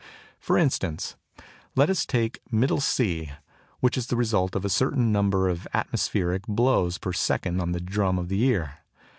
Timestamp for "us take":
1.87-2.41